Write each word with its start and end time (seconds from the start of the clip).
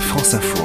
France 0.00 0.34
Info. 0.34 0.64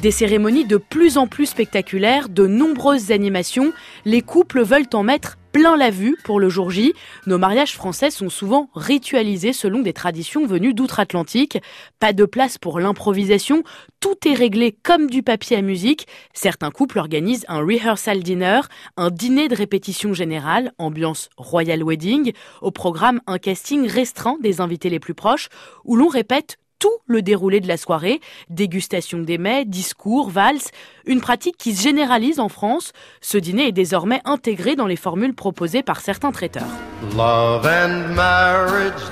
Des 0.00 0.10
cérémonies 0.12 0.64
de 0.64 0.76
plus 0.76 1.18
en 1.18 1.26
plus 1.26 1.46
spectaculaires, 1.46 2.28
de 2.28 2.46
nombreuses 2.46 3.10
animations, 3.10 3.72
les 4.04 4.22
couples 4.22 4.62
veulent 4.62 4.88
en 4.92 5.02
mettre 5.02 5.38
plein 5.58 5.76
la 5.76 5.90
vue 5.90 6.16
pour 6.22 6.38
le 6.38 6.48
jour 6.48 6.70
J. 6.70 6.92
Nos 7.26 7.36
mariages 7.36 7.74
français 7.74 8.12
sont 8.12 8.30
souvent 8.30 8.70
ritualisés 8.76 9.52
selon 9.52 9.80
des 9.80 9.92
traditions 9.92 10.46
venues 10.46 10.72
d'outre-Atlantique. 10.72 11.58
Pas 11.98 12.12
de 12.12 12.24
place 12.24 12.58
pour 12.58 12.78
l'improvisation, 12.78 13.64
tout 13.98 14.14
est 14.24 14.34
réglé 14.34 14.70
comme 14.84 15.10
du 15.10 15.24
papier 15.24 15.56
à 15.56 15.62
musique. 15.62 16.06
Certains 16.32 16.70
couples 16.70 17.00
organisent 17.00 17.44
un 17.48 17.58
rehearsal 17.58 18.22
dinner, 18.22 18.60
un 18.96 19.10
dîner 19.10 19.48
de 19.48 19.56
répétition 19.56 20.14
générale, 20.14 20.70
ambiance 20.78 21.28
royal 21.36 21.82
wedding, 21.82 22.34
au 22.62 22.70
programme 22.70 23.20
un 23.26 23.38
casting 23.38 23.84
restreint 23.88 24.36
des 24.40 24.60
invités 24.60 24.90
les 24.90 25.00
plus 25.00 25.14
proches, 25.14 25.48
où 25.84 25.96
l'on 25.96 26.06
répète 26.06 26.58
tout 26.78 26.96
le 27.06 27.22
déroulé 27.22 27.60
de 27.60 27.68
la 27.68 27.76
soirée, 27.76 28.20
dégustation 28.50 29.18
des 29.18 29.38
mets, 29.38 29.64
discours, 29.64 30.30
valses, 30.30 30.70
une 31.06 31.20
pratique 31.20 31.56
qui 31.56 31.74
se 31.74 31.82
généralise 31.82 32.40
en 32.40 32.48
France. 32.48 32.92
Ce 33.20 33.38
dîner 33.38 33.68
est 33.68 33.72
désormais 33.72 34.20
intégré 34.24 34.76
dans 34.76 34.86
les 34.86 34.96
formules 34.96 35.34
proposées 35.34 35.82
par 35.82 36.00
certains 36.00 36.32
traiteurs. 36.32 36.68
Love 37.16 37.66
and 37.66 38.14
marriage, 38.14 39.02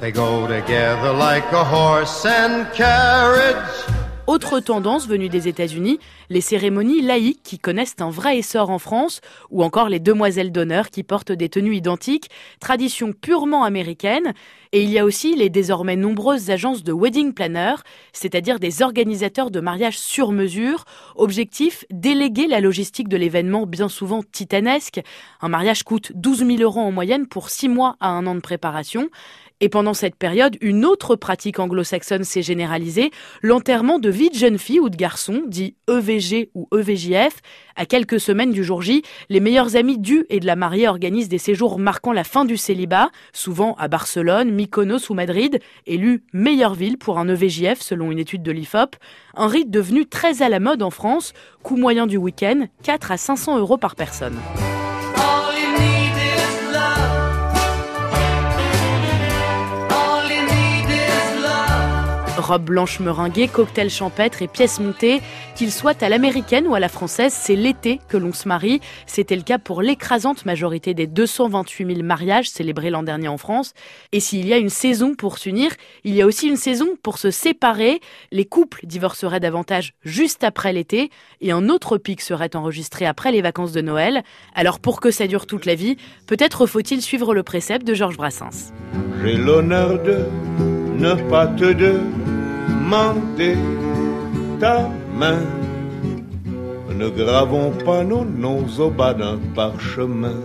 they 0.00 0.12
go 0.12 0.46
together 0.46 1.12
like 1.12 1.44
a 1.52 1.64
horse 1.64 2.24
and 2.24 2.66
carriage. 2.74 3.99
Autre 4.30 4.60
tendance 4.60 5.08
venue 5.08 5.28
des 5.28 5.48
États-Unis, 5.48 5.98
les 6.28 6.40
cérémonies 6.40 7.02
laïques 7.02 7.42
qui 7.42 7.58
connaissent 7.58 7.96
un 7.98 8.10
vrai 8.10 8.38
essor 8.38 8.70
en 8.70 8.78
France, 8.78 9.20
ou 9.50 9.64
encore 9.64 9.88
les 9.88 9.98
demoiselles 9.98 10.52
d'honneur 10.52 10.90
qui 10.90 11.02
portent 11.02 11.32
des 11.32 11.48
tenues 11.48 11.74
identiques, 11.74 12.30
tradition 12.60 13.12
purement 13.12 13.64
américaine. 13.64 14.32
Et 14.70 14.84
il 14.84 14.90
y 14.90 15.00
a 15.00 15.04
aussi 15.04 15.34
les 15.34 15.50
désormais 15.50 15.96
nombreuses 15.96 16.48
agences 16.48 16.84
de 16.84 16.92
wedding 16.92 17.32
planners, 17.32 17.82
c'est-à-dire 18.12 18.60
des 18.60 18.82
organisateurs 18.82 19.50
de 19.50 19.58
mariages 19.58 19.98
sur 19.98 20.30
mesure. 20.30 20.84
Objectif, 21.16 21.84
déléguer 21.90 22.46
la 22.46 22.60
logistique 22.60 23.08
de 23.08 23.16
l'événement 23.16 23.66
bien 23.66 23.88
souvent 23.88 24.22
titanesque. 24.22 25.00
Un 25.40 25.48
mariage 25.48 25.82
coûte 25.82 26.12
12 26.14 26.46
000 26.46 26.58
euros 26.60 26.78
en 26.78 26.92
moyenne 26.92 27.26
pour 27.26 27.50
6 27.50 27.68
mois 27.68 27.96
à 27.98 28.10
un 28.10 28.28
an 28.28 28.36
de 28.36 28.40
préparation. 28.40 29.10
Et 29.62 29.68
pendant 29.68 29.92
cette 29.92 30.14
période, 30.14 30.56
une 30.62 30.86
autre 30.86 31.16
pratique 31.16 31.58
anglo-saxonne 31.58 32.24
s'est 32.24 32.40
généralisée, 32.40 33.10
l'enterrement 33.42 33.98
de 33.98 34.08
vie 34.08 34.30
de 34.30 34.34
jeune 34.34 34.56
fille 34.56 34.80
ou 34.80 34.88
de 34.88 34.96
garçon, 34.96 35.42
dit 35.46 35.76
EVG 35.86 36.50
ou 36.54 36.66
EVJF. 36.74 37.40
À 37.76 37.84
quelques 37.84 38.20
semaines 38.20 38.52
du 38.52 38.64
jour 38.64 38.80
J, 38.80 39.02
les 39.28 39.40
meilleurs 39.40 39.76
amis 39.76 39.98
du 39.98 40.24
et 40.30 40.40
de 40.40 40.46
la 40.46 40.56
mariée 40.56 40.88
organisent 40.88 41.28
des 41.28 41.38
séjours 41.38 41.78
marquant 41.78 42.12
la 42.12 42.24
fin 42.24 42.46
du 42.46 42.56
célibat, 42.56 43.10
souvent 43.34 43.74
à 43.74 43.88
Barcelone, 43.88 44.50
Mykonos 44.50 45.10
ou 45.10 45.14
Madrid, 45.14 45.60
élu 45.86 46.24
meilleure 46.32 46.74
ville 46.74 46.96
pour 46.96 47.18
un 47.18 47.28
EVJF 47.28 47.82
selon 47.82 48.10
une 48.10 48.18
étude 48.18 48.42
de 48.42 48.52
l'IFOP. 48.52 48.96
Un 49.34 49.46
rite 49.46 49.70
devenu 49.70 50.06
très 50.06 50.40
à 50.42 50.48
la 50.48 50.60
mode 50.60 50.82
en 50.82 50.90
France, 50.90 51.34
coût 51.62 51.76
moyen 51.76 52.06
du 52.06 52.16
week-end, 52.16 52.66
4 52.82 53.12
à 53.12 53.16
500 53.18 53.58
euros 53.58 53.76
par 53.76 53.94
personne. 53.94 54.38
Robe 62.40 62.64
blanche 62.64 63.00
meringuée, 63.00 63.46
cocktail 63.46 63.90
champêtre 63.90 64.42
et 64.42 64.48
pièces 64.48 64.80
montées, 64.80 65.20
qu'il 65.54 65.70
soit 65.70 66.02
à 66.02 66.08
l'américaine 66.08 66.66
ou 66.66 66.74
à 66.74 66.80
la 66.80 66.88
française, 66.88 67.32
c'est 67.32 67.54
l'été 67.54 68.00
que 68.08 68.16
l'on 68.16 68.32
se 68.32 68.48
marie. 68.48 68.80
C'était 69.06 69.36
le 69.36 69.42
cas 69.42 69.58
pour 69.58 69.82
l'écrasante 69.82 70.44
majorité 70.46 70.94
des 70.94 71.06
228 71.06 71.94
000 71.94 72.02
mariages 72.02 72.48
célébrés 72.50 72.90
l'an 72.90 73.02
dernier 73.02 73.28
en 73.28 73.38
France. 73.38 73.74
Et 74.12 74.20
s'il 74.20 74.46
y 74.46 74.52
a 74.52 74.58
une 74.58 74.70
saison 74.70 75.14
pour 75.14 75.38
s'unir, 75.38 75.70
il 76.04 76.14
y 76.14 76.22
a 76.22 76.26
aussi 76.26 76.48
une 76.48 76.56
saison 76.56 76.88
pour 77.02 77.18
se 77.18 77.30
séparer. 77.30 78.00
Les 78.32 78.44
couples 78.44 78.80
divorceraient 78.84 79.40
davantage 79.40 79.94
juste 80.02 80.42
après 80.42 80.72
l'été 80.72 81.10
et 81.40 81.52
un 81.52 81.68
autre 81.68 81.98
pic 81.98 82.20
serait 82.20 82.56
enregistré 82.56 83.06
après 83.06 83.32
les 83.32 83.42
vacances 83.42 83.72
de 83.72 83.80
Noël. 83.80 84.22
Alors 84.54 84.80
pour 84.80 85.00
que 85.00 85.10
ça 85.10 85.26
dure 85.26 85.46
toute 85.46 85.66
la 85.66 85.74
vie, 85.74 85.96
peut-être 86.26 86.66
faut-il 86.66 87.02
suivre 87.02 87.34
le 87.34 87.42
précepte 87.42 87.86
de 87.86 87.94
Georges 87.94 88.16
Brassens. 88.16 88.72
J'ai 89.22 89.36
l'honneur 89.36 90.02
de 90.02 90.24
ne 90.98 91.14
pas 91.28 91.46
te 91.46 91.72
demander 92.90 93.56
ta 94.58 94.90
main. 95.16 95.42
Ne 96.98 97.08
gravons 97.08 97.70
pas 97.84 98.02
nos 98.02 98.24
noms 98.24 98.66
au 98.78 98.90
bas 98.90 99.14
d'un 99.14 99.38
parchemin. 99.54 100.40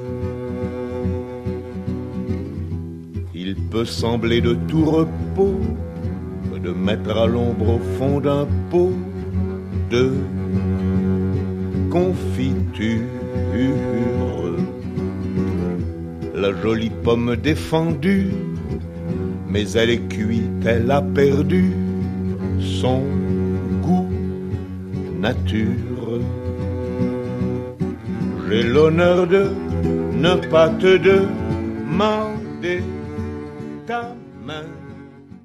Il 3.34 3.56
peut 3.56 3.86
sembler 3.86 4.42
de 4.42 4.54
tout 4.68 4.86
repos 4.86 5.60
de 6.64 6.72
mettre 6.72 7.18
à 7.18 7.28
l'ombre 7.28 7.76
au 7.76 7.82
fond 7.98 8.20
d'un 8.20 8.48
pot 8.72 8.94
de 9.92 10.14
confiture 11.92 13.02
la 16.34 16.52
jolie 16.62 16.92
pomme 17.04 17.36
défendue 17.36 18.32
mais 19.48 19.72
elle 19.74 19.92
est 19.92 20.08
cuite, 20.10 20.66
elle 20.66 20.90
a 20.90 21.02
perdu 21.02 21.72
son 22.60 23.02
goût 23.82 24.10
nature. 25.20 26.22
J'ai 28.48 28.64
l'honneur 28.64 29.28
de 29.28 29.44
ne 30.14 30.36
pas 30.50 30.70
te 30.70 30.98
demander 30.98 32.82
ta 33.88 34.16
main. 34.46 34.66